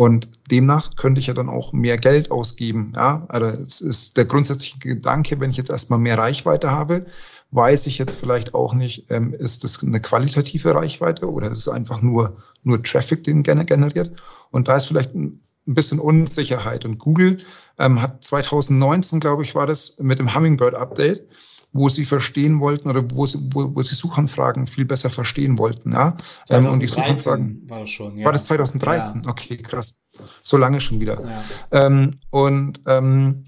[0.00, 2.94] Und demnach könnte ich ja dann auch mehr Geld ausgeben.
[2.96, 7.04] Ja, also es ist der grundsätzliche Gedanke, wenn ich jetzt erstmal mehr Reichweite habe,
[7.50, 11.68] weiß ich jetzt vielleicht auch nicht, ähm, ist das eine qualitative Reichweite oder ist es
[11.68, 14.18] einfach nur, nur Traffic, den generiert?
[14.50, 16.86] Und da ist vielleicht ein bisschen Unsicherheit.
[16.86, 17.36] Und Google
[17.78, 21.28] ähm, hat 2019, glaube ich, war das mit dem Hummingbird-Update,
[21.72, 25.92] wo sie verstehen wollten oder wo sie, wo, wo sie Suchanfragen viel besser verstehen wollten.
[25.92, 26.16] Ja?
[26.48, 27.62] Ähm, und die Suchanfragen.
[27.68, 28.24] War das schon, ja.
[28.24, 29.22] War das 2013?
[29.22, 29.30] Ja.
[29.30, 30.04] Okay, krass.
[30.42, 31.22] So lange schon wieder.
[31.24, 31.42] Ja.
[31.86, 33.44] Ähm, und ähm,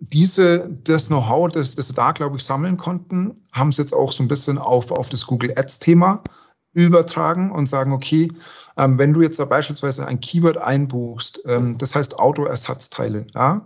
[0.00, 4.12] diese, das Know-how, das, das sie da, glaube ich, sammeln konnten, haben sie jetzt auch
[4.12, 6.22] so ein bisschen auf, auf das Google Ads-Thema
[6.74, 8.28] übertragen und sagen, okay,
[8.76, 13.64] ähm, wenn du jetzt da beispielsweise ein Keyword einbuchst, ähm, das heißt Autoersatzteile, ja,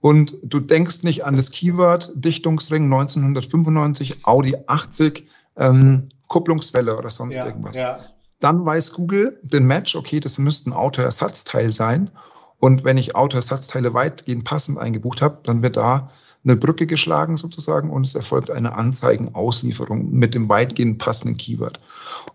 [0.00, 7.36] und du denkst nicht an das Keyword Dichtungsring 1995, Audi 80, ähm, Kupplungswelle oder sonst
[7.36, 7.76] ja, irgendwas.
[7.76, 7.98] Ja.
[8.40, 12.10] Dann weiß Google den Match, okay, das müsste ein Autoersatzteil sein.
[12.58, 16.10] Und wenn ich Autoersatzteile weitgehend passend eingebucht habe, dann wird da
[16.44, 21.78] eine Brücke geschlagen sozusagen und es erfolgt eine Anzeigenauslieferung mit dem weitgehend passenden Keyword.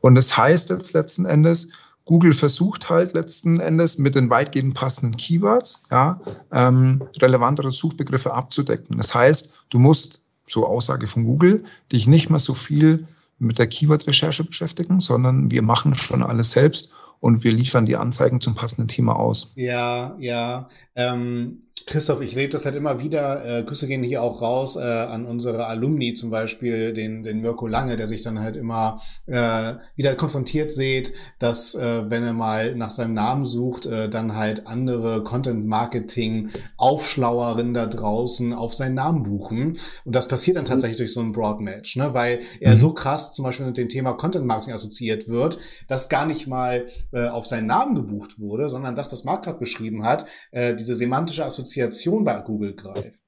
[0.01, 1.69] Und das heißt jetzt letzten Endes,
[2.05, 8.97] Google versucht halt letzten Endes mit den weitgehend passenden Keywords ja, ähm, relevantere Suchbegriffe abzudecken.
[8.97, 13.07] Das heißt, du musst, so Aussage von Google, dich nicht mehr so viel
[13.39, 18.39] mit der Keyword-Recherche beschäftigen, sondern wir machen schon alles selbst und wir liefern die Anzeigen
[18.39, 19.51] zum passenden Thema aus.
[19.55, 20.69] Ja, ja.
[20.95, 23.45] Ähm, Christoph, ich lebe das halt immer wieder.
[23.45, 27.67] Äh, Grüße gehen hier auch raus äh, an unsere Alumni, zum Beispiel den, den Mirko
[27.67, 32.75] Lange, der sich dann halt immer äh, wieder konfrontiert sieht, dass, äh, wenn er mal
[32.75, 39.79] nach seinem Namen sucht, äh, dann halt andere Content-Marketing-Aufschlauerinnen da draußen auf seinen Namen buchen.
[40.05, 40.69] Und das passiert dann mhm.
[40.69, 42.13] tatsächlich durch so ein Broadmatch, ne?
[42.13, 42.77] weil er mhm.
[42.77, 47.27] so krass zum Beispiel mit dem Thema Content-Marketing assoziiert wird, dass gar nicht mal äh,
[47.27, 51.45] auf seinen Namen gebucht wurde, sondern das, was Marc gerade beschrieben hat, äh, diese semantische
[51.45, 53.21] Assoziation Assoziation bei Google greift.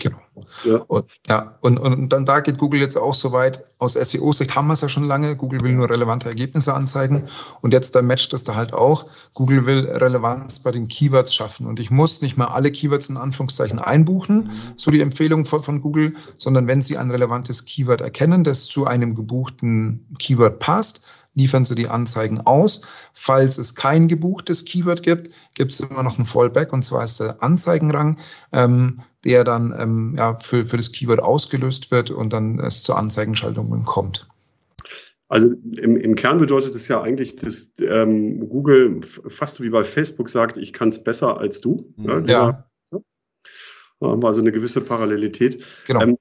[0.00, 0.18] Genau.
[0.64, 0.76] Ja.
[0.88, 3.62] Und, ja, und, und dann da geht Google jetzt auch so weit.
[3.78, 5.36] Aus SEO-Sicht haben wir es ja schon lange.
[5.36, 7.24] Google will nur relevante Ergebnisse anzeigen.
[7.60, 9.06] Und jetzt da matcht das da halt auch.
[9.34, 11.66] Google will Relevanz bei den Keywords schaffen.
[11.66, 14.50] Und ich muss nicht mal alle Keywords in Anführungszeichen einbuchen, mhm.
[14.76, 18.86] so die Empfehlung von, von Google, sondern wenn Sie ein relevantes Keyword erkennen, das zu
[18.86, 22.82] einem gebuchten Keyword passt, liefern Sie die Anzeigen aus.
[23.14, 27.20] Falls es kein gebuchtes Keyword gibt, gibt es immer noch einen Fallback und zwar ist
[27.20, 28.18] der Anzeigenrang,
[28.52, 32.98] ähm, der dann ähm, ja, für, für das Keyword ausgelöst wird und dann es zur
[32.98, 34.28] Anzeigenschaltung kommt.
[35.28, 35.48] Also
[35.80, 40.28] im, im Kern bedeutet es ja eigentlich, dass ähm, Google fast so wie bei Facebook
[40.28, 41.90] sagt, ich kann es besser als du.
[41.96, 42.26] Mhm.
[42.26, 42.66] Ja.
[44.02, 45.62] Da haben wir also eine gewisse Parallelität.
[45.86, 46.00] Genau.
[46.00, 46.18] Ähm,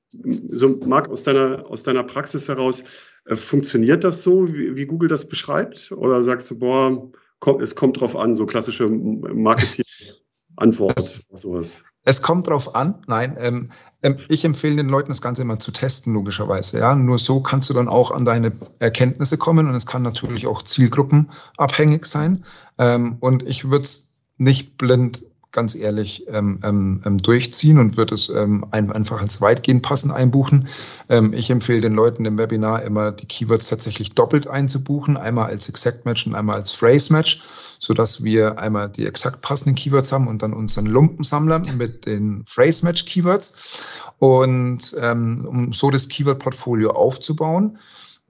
[0.50, 2.84] so, Marc, aus deiner, aus deiner Praxis heraus,
[3.26, 5.92] äh, funktioniert das so, wie, wie, Google das beschreibt?
[5.92, 11.84] Oder sagst du, boah, komm, es kommt drauf an, so klassische Marketing-Antwort, sowas?
[12.04, 13.02] Es kommt drauf an.
[13.08, 13.72] Nein, ähm,
[14.04, 16.80] ähm, ich empfehle den Leuten, das Ganze immer zu testen, logischerweise.
[16.80, 20.46] Ja, nur so kannst du dann auch an deine Erkenntnisse kommen und es kann natürlich
[20.46, 22.46] auch zielgruppenabhängig sein.
[22.78, 28.16] Ähm, und ich würde es nicht blind ganz ehrlich ähm, ähm, ähm, durchziehen und würde
[28.16, 30.68] es ähm, ein, einfach als weitgehend passend einbuchen.
[31.10, 35.68] Ähm, ich empfehle den Leuten im Webinar immer die Keywords tatsächlich doppelt einzubuchen, einmal als
[35.68, 37.42] Exact Match und einmal als Phrase Match,
[37.80, 42.86] sodass wir einmal die exakt passenden Keywords haben und dann unseren Lumpensammler mit den Phrase
[42.86, 43.84] Match Keywords
[44.20, 47.78] und ähm, um so das Keyword-Portfolio aufzubauen.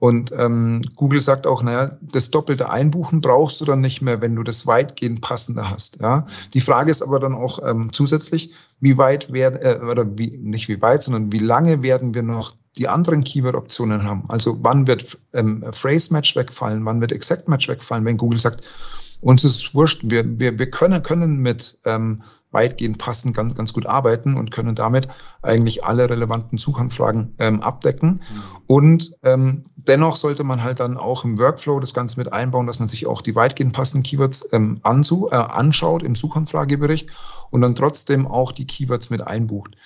[0.02, 4.34] Und ähm, Google sagt auch, naja, das doppelte Einbuchen brauchst du dann nicht mehr, wenn
[4.34, 6.00] du das weitgehend passende hast.
[6.00, 6.26] Ja?
[6.54, 10.66] Die Frage ist aber dann auch ähm, zusätzlich, wie weit werden, äh, oder wie, nicht
[10.66, 14.24] wie weit, sondern wie lange werden wir noch die anderen Keyword-Optionen haben?
[14.26, 18.64] Also wann wird ähm, Phrase Match wegfallen, wann wird Exact Match wegfallen, wenn Google sagt,
[19.22, 23.86] uns ist wurscht, wir, wir, wir können, können mit ähm, weitgehend passend ganz, ganz gut
[23.86, 25.08] arbeiten und können damit
[25.40, 28.10] eigentlich alle relevanten Suchanfragen ähm, abdecken.
[28.10, 28.42] Mhm.
[28.66, 32.78] Und ähm, dennoch sollte man halt dann auch im Workflow das Ganze mit einbauen, dass
[32.78, 37.08] man sich auch die weitgehend passenden Keywords ähm, anzu, äh, anschaut im Suchanfragebericht
[37.50, 39.76] und dann trotzdem auch die Keywords mit einbucht.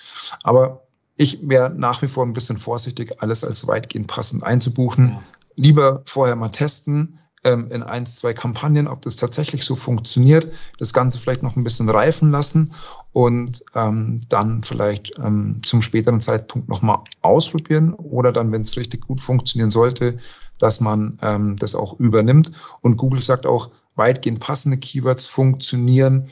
[0.43, 0.83] Aber
[1.15, 5.09] ich wäre nach wie vor ein bisschen vorsichtig, alles als weitgehend passend einzubuchen.
[5.09, 5.23] Ja.
[5.55, 10.91] Lieber vorher mal testen, ähm, in ein, zwei Kampagnen, ob das tatsächlich so funktioniert, das
[10.91, 12.73] Ganze vielleicht noch ein bisschen reifen lassen
[13.13, 19.07] und ähm, dann vielleicht ähm, zum späteren Zeitpunkt nochmal ausprobieren oder dann, wenn es richtig
[19.07, 20.17] gut funktionieren sollte,
[20.59, 22.51] dass man ähm, das auch übernimmt.
[22.81, 26.27] Und Google sagt auch, weitgehend passende Keywords funktionieren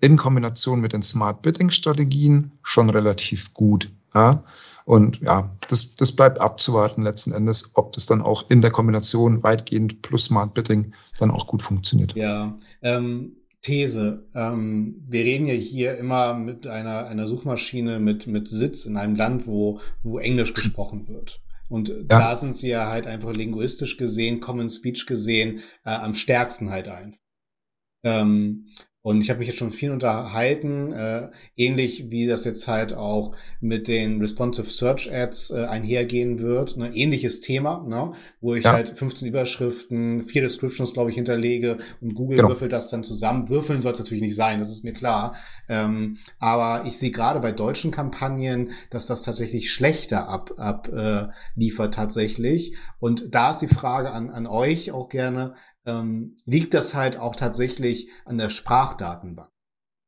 [0.00, 3.90] in Kombination mit den Smart Bidding Strategien schon relativ gut.
[4.14, 4.42] Ja?
[4.90, 9.40] Und ja, das, das bleibt abzuwarten letzten Endes, ob das dann auch in der Kombination
[9.44, 12.16] weitgehend plus Smart Bidding dann auch gut funktioniert.
[12.16, 14.26] Ja, ähm, These.
[14.34, 19.14] Ähm, wir reden ja hier immer mit einer, einer Suchmaschine mit, mit Sitz in einem
[19.14, 21.40] Land, wo, wo Englisch gesprochen wird.
[21.68, 22.02] Und ja.
[22.08, 26.88] da sind sie ja halt einfach linguistisch gesehen, Common Speech gesehen, äh, am stärksten halt
[26.88, 27.16] ein.
[28.02, 28.66] Ähm,
[29.02, 33.34] und ich habe mich jetzt schon viel unterhalten, äh, ähnlich wie das jetzt halt auch
[33.58, 36.76] mit den Responsive Search Ads äh, einhergehen wird.
[36.76, 36.94] Ne?
[36.94, 38.12] Ähnliches Thema, ne?
[38.42, 38.72] wo ich ja.
[38.72, 42.50] halt 15 Überschriften, vier Descriptions, glaube ich, hinterlege und Google genau.
[42.50, 43.48] würfelt das dann zusammen.
[43.48, 45.34] Würfeln soll es natürlich nicht sein, das ist mir klar.
[45.70, 51.28] Ähm, aber ich sehe gerade bei deutschen Kampagnen, dass das tatsächlich schlechter ab, ab äh,
[51.56, 52.76] liefert tatsächlich.
[52.98, 55.54] Und da ist die Frage an, an euch auch gerne,
[55.86, 59.50] ähm, liegt das halt auch tatsächlich an der Sprachdatenbank.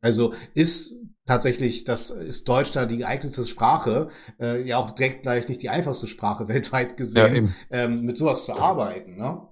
[0.00, 5.48] Also ist tatsächlich, das ist Deutsch da die geeignete Sprache, äh, ja auch direkt gleich
[5.48, 9.16] nicht die einfachste Sprache weltweit gesehen, ja, ähm, mit sowas zu arbeiten.
[9.16, 9.48] Ne?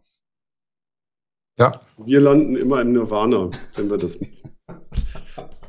[1.58, 1.72] Ja.
[2.04, 4.18] Wir landen immer in Nirvana, wenn wir das.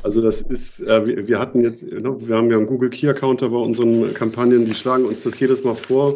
[0.03, 3.07] Also das ist, äh, wir, wir, hatten jetzt, ne, wir haben ja einen Google Key
[3.07, 6.15] Accounter bei unseren Kampagnen, die schlagen uns das jedes Mal vor.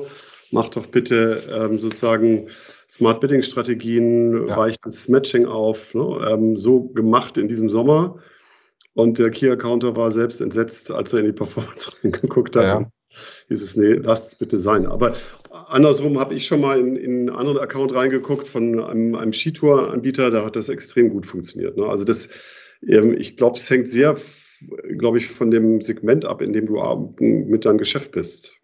[0.52, 2.50] Macht doch bitte ähm, sozusagen
[2.90, 4.58] Smart Bidding Strategien, ja.
[4.58, 6.28] weiches Matching auf, ne?
[6.30, 8.20] ähm, so gemacht in diesem Sommer.
[8.94, 12.70] Und der Key Accounter war selbst entsetzt, als er in die Performance reingeguckt hat.
[12.70, 12.92] Ja.
[13.48, 14.86] Hieß es, nee, lasst es bitte sein.
[14.86, 15.16] Aber
[15.68, 20.32] andersrum habe ich schon mal in, in einen anderen Account reingeguckt von einem, einem Skitour-Anbieter,
[20.32, 21.78] da hat das extrem gut funktioniert.
[21.78, 21.86] Ne?
[21.86, 22.30] Also das,
[22.88, 24.16] ähm, ich glaube, es hängt sehr,
[24.98, 28.56] glaube ich, von dem Segment ab, in dem du mit deinem Geschäft bist.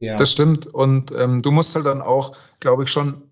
[0.00, 0.16] Ja.
[0.16, 0.66] Das stimmt.
[0.66, 3.22] Und ähm, du musst halt dann auch, glaube ich, schon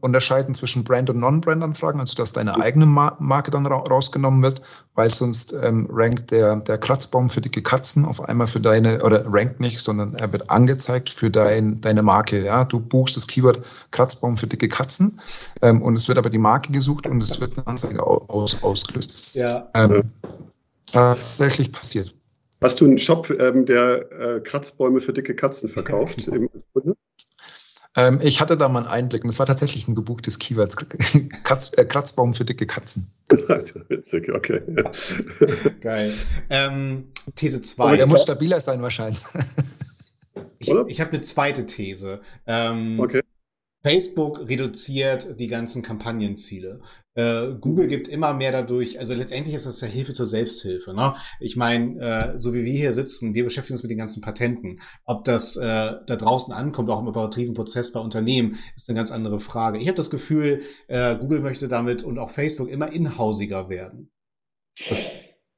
[0.00, 4.62] unterscheiden zwischen Brand- und Non-Brand-Anfragen, also dass deine eigene Marke dann ra rausgenommen wird,
[4.94, 9.24] weil sonst ähm, rankt der, der Kratzbaum für dicke Katzen auf einmal für deine, oder
[9.26, 12.44] rankt nicht, sondern er wird angezeigt für dein, deine Marke.
[12.44, 12.64] Ja?
[12.64, 15.18] Du buchst das Keyword Kratzbaum für dicke Katzen
[15.62, 19.34] ähm, und es wird aber die Marke gesucht und es wird eine Anzeige aus, ausgelöst.
[19.34, 19.68] Ja.
[19.74, 20.04] Ähm,
[20.86, 22.15] tatsächlich passiert.
[22.60, 26.26] Hast du einen Shop, ähm, der äh, Kratzbäume für dicke Katzen verkauft?
[26.72, 26.96] Kunde?
[27.96, 30.76] Ähm, ich hatte da mal einen Einblick und es war tatsächlich ein gebuchtes Keyword.
[31.44, 33.10] Katz, äh, Kratzbaum für dicke Katzen.
[33.48, 34.60] Also witzig, okay.
[35.80, 36.12] Geil.
[36.50, 37.96] Ähm, These 2.
[37.96, 39.22] Der muss stabiler sein wahrscheinlich.
[40.58, 42.20] Ich, ich habe eine zweite These.
[42.46, 43.20] Ähm, okay.
[43.86, 46.80] Facebook reduziert die ganzen Kampagnenziele.
[47.14, 50.92] Äh, Google gibt immer mehr dadurch, also letztendlich ist das ja Hilfe zur Selbsthilfe.
[50.92, 51.14] Ne?
[51.38, 54.80] Ich meine, äh, so wie wir hier sitzen, wir beschäftigen uns mit den ganzen Patenten.
[55.04, 55.60] Ob das äh,
[56.04, 59.78] da draußen ankommt, auch im operativen Prozess bei Unternehmen, ist eine ganz andere Frage.
[59.78, 64.10] Ich habe das Gefühl, äh, Google möchte damit und auch Facebook immer inhausiger werden.
[64.88, 65.04] Dass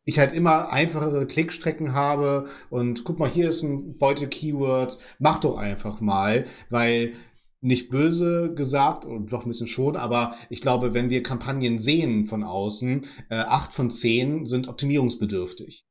[0.08, 5.40] ich halt immer einfachere Klickstrecken habe und guck mal, hier ist ein Beute Keywords, mach
[5.40, 7.12] doch einfach mal, weil
[7.60, 12.26] nicht böse gesagt, und doch ein bisschen schon, aber ich glaube, wenn wir Kampagnen sehen
[12.26, 15.84] von außen, äh, acht von zehn sind optimierungsbedürftig.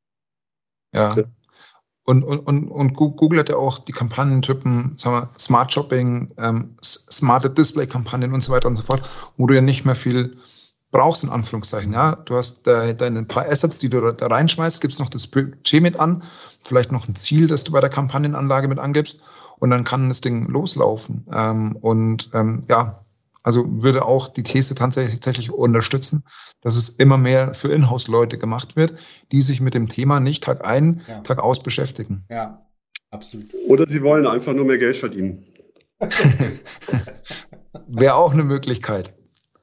[0.94, 1.16] Ja.
[2.06, 6.78] Und, und, und, und Google hat ja auch die Kampagnentypen, sagen wir, Smart Shopping, ähm,
[6.82, 9.04] smarte Display-Kampagnen und so weiter und so fort,
[9.36, 10.38] wo du ja nicht mehr viel
[10.90, 11.92] brauchst, in Anführungszeichen.
[11.92, 12.16] Ja?
[12.16, 15.82] Du hast da, deine paar Assets, die du da, da reinschmeißt, gibst noch das Budget
[15.82, 16.24] mit an,
[16.64, 19.22] vielleicht noch ein Ziel, das du bei der Kampagnenanlage mit angibst
[19.60, 21.26] und dann kann das Ding loslaufen.
[21.34, 23.04] Ähm, und ähm, ja,
[23.44, 26.24] also würde auch die These tatsächlich unterstützen,
[26.62, 29.00] dass es immer mehr für Inhouse-Leute gemacht wird,
[29.32, 31.22] die sich mit dem Thema nicht Tag ein, ja.
[31.22, 32.26] Tag aus beschäftigen.
[32.30, 32.66] Ja,
[33.12, 33.48] absolut.
[33.68, 35.44] Oder sie wollen einfach nur mehr Geld verdienen.
[37.88, 39.14] Wäre auch eine Möglichkeit.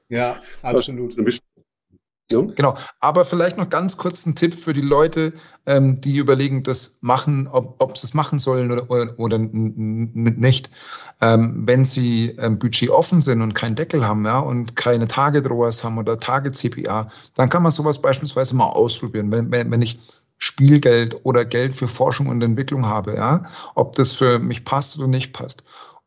[0.08, 1.12] Ja, absolut.
[2.30, 2.40] Ja.
[2.40, 2.74] Genau.
[3.00, 5.34] Aber vielleicht noch ganz kurz ein Tipp für die Leute,
[5.66, 10.70] ähm, die überlegen, das machen, ob, ob sie es machen sollen oder, oder, oder nicht.
[11.20, 15.50] Ähm, wenn sie ähm, Budget offen sind und keinen Deckel haben, ja, und keine Target
[15.50, 19.30] ROAS haben oder Target CPA, dann kann man sowas beispielsweise mal ausprobieren.
[19.30, 19.98] Wenn, wenn, wenn ich
[20.38, 25.08] Spielgeld oder Geld für Forschung und Entwicklung habe, ja, ob das für mich passt oder
[25.08, 25.62] nicht passt.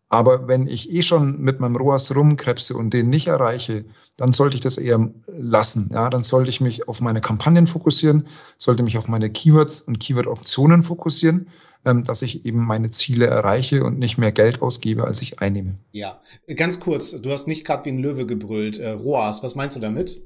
[0.10, 4.56] Aber wenn ich eh schon mit meinem ROAS rumkrebse und den nicht erreiche, dann sollte
[4.56, 5.90] ich das eher lassen.
[5.94, 8.26] Ja, dann sollte ich mich auf meine Kampagnen fokussieren,
[8.58, 11.50] sollte mich auf meine Keywords und Keyword-Optionen fokussieren,
[11.86, 15.76] ähm, dass ich eben meine Ziele erreiche und nicht mehr Geld ausgebe, als ich einnehme.
[15.92, 16.22] Ja,
[16.56, 18.78] ganz kurz, du hast nicht gerade wie ein Löwe gebrüllt.
[18.78, 20.22] Äh, ROAS, was meinst du damit?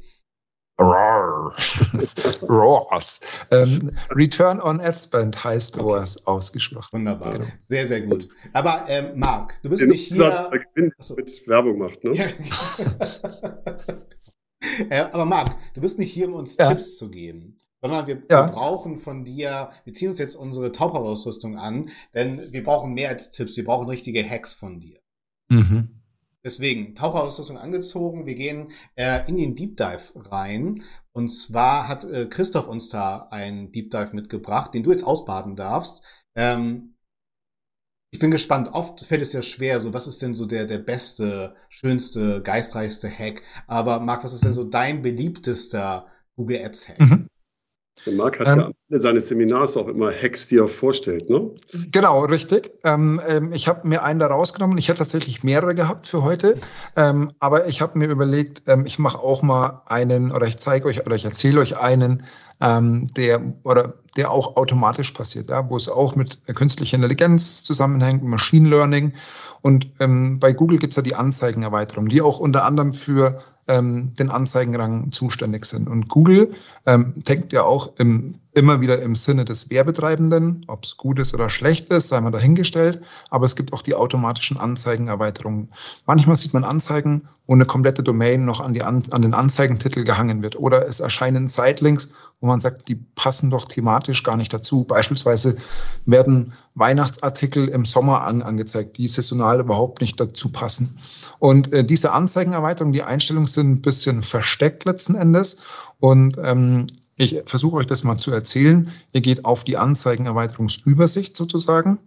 [2.47, 3.19] ROAS.
[3.51, 5.83] Ähm, Return on Ad Spend heißt okay.
[5.83, 6.87] ROAS ausgesprochen.
[6.91, 7.33] Wunderbar.
[7.67, 8.29] Sehr, sehr gut.
[8.53, 10.63] Aber ähm, Marc, du bist Den nicht Umsatz hier...
[10.73, 11.15] Gewinn, Achso.
[11.15, 12.13] mit Werbung macht, ne?
[12.13, 12.27] Ja.
[14.89, 16.73] äh, aber Marc, du bist nicht hier, um uns ja.
[16.73, 18.45] Tipps zu geben sondern wir, ja.
[18.45, 23.09] wir, brauchen von dir, wir ziehen uns jetzt unsere Taucherausrüstung an, denn wir brauchen mehr
[23.09, 24.99] als Tipps, wir brauchen richtige Hacks von dir.
[25.49, 26.00] Mhm.
[26.43, 30.83] Deswegen, Taucherausrüstung angezogen, wir gehen äh, in den Deep Dive rein.
[31.11, 35.55] Und zwar hat äh, Christoph uns da einen Deep Dive mitgebracht, den du jetzt ausbaden
[35.55, 36.03] darfst.
[36.35, 36.95] Ähm,
[38.13, 38.69] ich bin gespannt.
[38.73, 43.09] Oft fällt es ja schwer, so was ist denn so der, der beste, schönste, geistreichste
[43.09, 43.41] Hack.
[43.67, 46.99] Aber Marc, was ist denn so dein beliebtester Google Ads Hack?
[46.99, 47.27] Mhm.
[48.05, 51.29] Der Marc hat ähm, ja am Ende seines Seminars auch immer Hacks, die er vorstellt,
[51.29, 51.51] ne?
[51.91, 52.71] Genau, richtig.
[52.83, 54.77] Ähm, ähm, ich habe mir einen da rausgenommen.
[54.77, 56.57] Ich hätte tatsächlich mehrere gehabt für heute.
[56.95, 60.87] Ähm, aber ich habe mir überlegt, ähm, ich mache auch mal einen oder ich zeige
[60.87, 62.23] euch oder ich erzähle euch einen,
[62.59, 68.23] ähm, der oder der auch automatisch passiert, ja, wo es auch mit künstlicher Intelligenz zusammenhängt,
[68.23, 69.13] Machine Learning.
[69.61, 74.29] Und bei Google gibt es ja die Anzeigenerweiterung, die auch unter anderem für ähm, den
[74.29, 75.87] Anzeigenrang zuständig sind.
[75.87, 76.53] Und Google
[76.85, 81.33] ähm, denkt ja auch im, immer wieder im Sinne des Werbetreibenden, ob es gut ist
[81.33, 83.01] oder schlecht ist, sei mal dahingestellt.
[83.29, 85.69] Aber es gibt auch die automatischen Anzeigenerweiterungen.
[86.05, 90.03] Manchmal sieht man Anzeigen, wo eine komplette Domain noch an, die an, an den Anzeigentitel
[90.03, 90.57] gehangen wird.
[90.57, 94.83] Oder es erscheinen Sidelinks, wo man sagt, die passen doch thematisch gar nicht dazu.
[94.83, 95.55] Beispielsweise
[96.05, 100.97] werden Weihnachtsartikel im Sommer an, angezeigt, die saisonal überhaupt nicht dazu passen.
[101.39, 105.63] Und äh, diese Anzeigenerweiterung, die Einstellungen sind ein bisschen versteckt letzten Endes.
[105.99, 108.89] Und ähm, ich versuche euch das mal zu erzählen.
[109.13, 111.99] Ihr geht auf die Anzeigenerweiterungsübersicht sozusagen.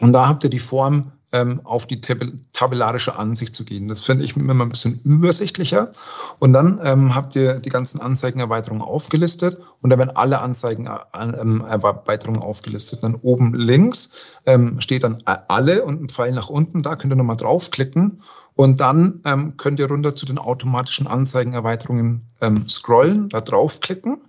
[0.00, 3.88] Und da habt ihr die Form ähm, auf die tabellarische Ansicht zu gehen.
[3.88, 5.92] Das finde ich immer ein bisschen übersichtlicher.
[6.38, 13.02] Und dann ähm, habt ihr die ganzen Anzeigenerweiterungen aufgelistet und da werden alle Anzeigenerweiterungen aufgelistet.
[13.02, 14.12] Dann oben links
[14.46, 16.82] ähm, steht dann alle und ein Pfeil nach unten.
[16.82, 18.22] Da könnt ihr nochmal draufklicken
[18.58, 24.20] und dann ähm, könnt ihr runter zu den automatischen Anzeigenerweiterungen ähm, scrollen, da draufklicken.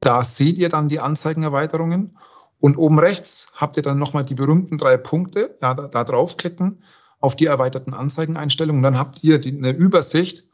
[0.00, 2.18] Da seht ihr dann die Anzeigenerweiterungen
[2.58, 6.82] und oben rechts habt ihr dann nochmal die berühmten drei Punkte, ja, da, da draufklicken
[7.20, 8.82] auf die erweiterten Anzeigeneinstellungen.
[8.82, 10.48] Dann habt ihr die, eine Übersicht,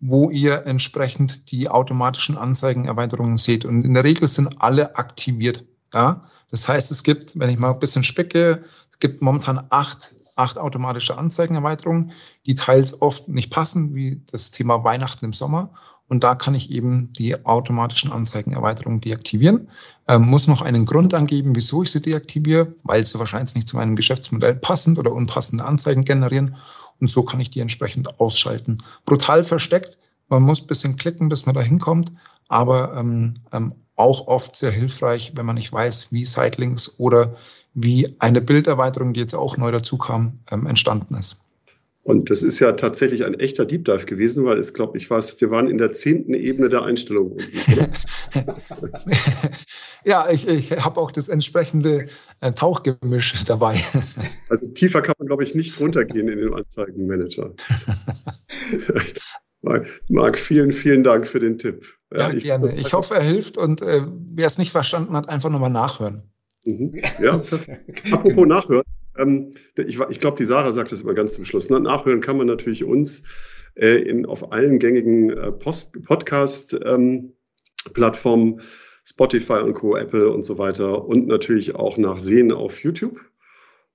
[0.00, 3.64] wo ihr entsprechend die automatischen Anzeigenerweiterungen seht.
[3.64, 5.64] Und in der Regel sind alle aktiviert.
[5.94, 6.28] Ja?
[6.50, 10.58] Das heißt, es gibt, wenn ich mal ein bisschen spicke, es gibt momentan acht, acht
[10.58, 12.10] automatische Anzeigenerweiterungen,
[12.46, 15.70] die teils oft nicht passen, wie das Thema Weihnachten im Sommer.
[16.08, 19.68] Und da kann ich eben die automatischen Anzeigenerweiterungen deaktivieren.
[20.08, 23.76] Ähm, muss noch einen Grund angeben, wieso ich sie deaktiviere, weil sie wahrscheinlich nicht zu
[23.76, 26.56] meinem Geschäftsmodell passend oder unpassende Anzeigen generieren.
[27.00, 28.78] Und so kann ich die entsprechend ausschalten.
[29.06, 29.98] Brutal versteckt.
[30.28, 32.12] Man muss ein bisschen klicken, bis man da hinkommt.
[32.48, 37.36] Aber ähm, ähm, auch oft sehr hilfreich, wenn man nicht weiß, wie Sightlinks oder
[37.74, 41.42] wie eine Bilderweiterung, die jetzt auch neu dazu kam, ähm, entstanden ist.
[42.04, 45.22] Und das ist ja tatsächlich ein echter Deep Dive gewesen, weil es, glaube ich, war
[45.22, 47.34] wir waren in der zehnten Ebene der Einstellung.
[50.04, 52.08] ja, ich, ich habe auch das entsprechende
[52.40, 53.80] äh, Tauchgemisch dabei.
[54.48, 57.54] also tiefer kann man, glaube ich, nicht runtergehen in den Anzeigenmanager.
[60.08, 61.86] Marc, vielen, vielen Dank für den Tipp.
[62.12, 62.76] Ja, ja ich, gerne.
[62.76, 66.24] Ich hoffe, er hilft und äh, wer es nicht verstanden hat, einfach nochmal nachhören.
[66.64, 67.02] Mhm.
[67.20, 67.40] Ja,
[68.10, 68.84] apropos nachhören.
[69.16, 71.70] Ähm, ich, ich glaube, die Sarah sagt das immer ganz zum Schluss.
[71.70, 73.24] Nachhören kann man natürlich uns
[73.74, 78.60] äh, in, auf allen gängigen äh, Podcast-Plattformen, ähm,
[79.04, 83.20] Spotify und Co., Apple und so weiter und natürlich auch nachsehen auf YouTube.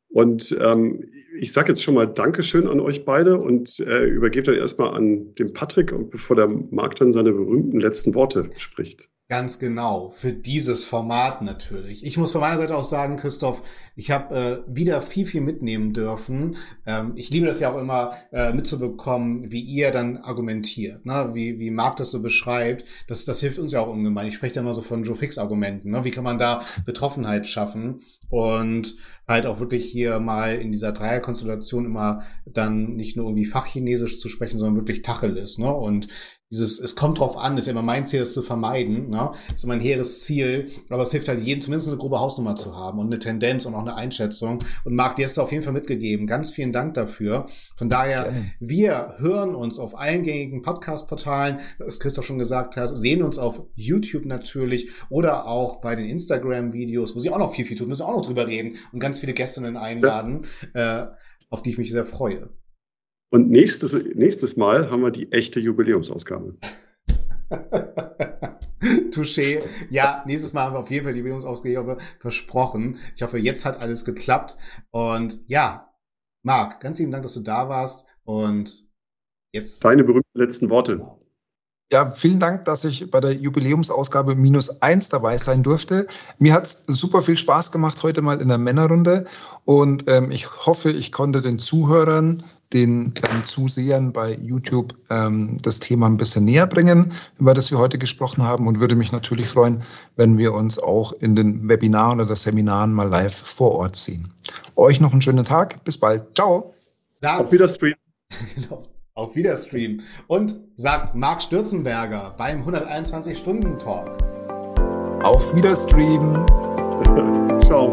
[0.09, 1.03] Und ähm,
[1.39, 5.35] ich sage jetzt schon mal Dankeschön an euch beide und äh, übergebe dann erstmal an
[5.35, 9.09] den Patrick, bevor der Marc dann seine berühmten letzten Worte spricht.
[9.29, 12.05] Ganz genau, für dieses Format natürlich.
[12.05, 13.61] Ich muss von meiner Seite aus sagen, Christoph,
[13.97, 16.55] ich habe äh, wieder viel, viel mitnehmen dürfen.
[16.85, 21.31] Ähm, ich liebe das ja auch immer äh, mitzubekommen, wie ihr dann argumentiert, ne?
[21.33, 22.85] wie, wie Marc das so beschreibt.
[23.09, 24.27] Das, das hilft uns ja auch ungemein.
[24.27, 25.91] Ich spreche da immer so von Joe Fix-Argumenten.
[25.91, 26.05] Ne?
[26.05, 28.03] Wie kann man da Betroffenheit schaffen?
[28.29, 28.95] Und
[29.27, 34.29] halt auch wirklich hier mal in dieser Dreierkonstellation immer dann nicht nur irgendwie Fachchinesisch zu
[34.29, 35.73] sprechen, sondern wirklich Tacheles, ne?
[35.73, 36.07] Und
[36.49, 39.33] dieses, es kommt drauf an, ist ja immer mein Ziel, das zu vermeiden, ne?
[39.53, 42.75] Ist immer ein hehres Ziel, aber es hilft halt jedem zumindest eine grobe Hausnummer zu
[42.75, 44.63] haben und eine Tendenz und auch eine Einschätzung.
[44.85, 46.25] Und Marc, dir hast du auf jeden Fall mitgegeben.
[46.25, 47.47] Ganz vielen Dank dafür.
[47.75, 48.51] Von daher, Gerne.
[48.59, 53.61] wir hören uns auf allen gängigen Podcast-Portalen, was Christoph schon gesagt hat, sehen uns auf
[53.75, 58.03] YouTube natürlich oder auch bei den Instagram-Videos, wo sie auch noch viel, viel tun, müssen
[58.03, 61.03] auch noch drüber reden und ganz viele Gästinnen einladen, ja.
[61.03, 61.07] äh,
[61.49, 62.49] auf die ich mich sehr freue.
[63.29, 66.55] Und nächstes, nächstes Mal haben wir die echte Jubiläumsausgabe.
[69.11, 69.63] Touché.
[69.89, 72.99] Ja, nächstes Mal haben wir auf jeden Fall die Jubiläumsausgabe versprochen.
[73.15, 74.57] Ich hoffe, jetzt hat alles geklappt.
[74.91, 75.93] Und ja,
[76.43, 78.05] Marc, ganz lieben Dank, dass du da warst.
[78.23, 78.87] Und
[79.51, 79.83] jetzt.
[79.83, 81.05] Deine berühmten letzten Worte.
[81.89, 86.05] Ja, vielen Dank, dass ich bei der Jubiläumsausgabe minus eins dabei sein durfte.
[86.37, 89.25] Mir hat es super viel Spaß gemacht heute mal in der Männerrunde
[89.63, 92.43] und ähm, ich hoffe, ich konnte den Zuhörern,
[92.73, 97.77] den ähm, Zusehern bei YouTube ähm, das Thema ein bisschen näher bringen, über das wir
[97.77, 99.83] heute gesprochen haben und würde mich natürlich freuen,
[100.15, 104.33] wenn wir uns auch in den Webinaren oder Seminaren mal live vor Ort sehen.
[104.75, 105.83] Euch noch einen schönen Tag.
[105.83, 106.35] Bis bald.
[106.35, 106.73] Ciao.
[107.23, 107.95] Auf Wiedersehen.
[108.55, 108.83] Genau.
[109.17, 110.01] Auf Wiederstream.
[110.27, 114.15] Und sagt Marc Stürzenberger beim 121-Stunden-Talk.
[115.23, 116.45] Auf Wiederstream.
[117.65, 117.89] Ciao.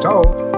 [0.00, 0.53] Ciao.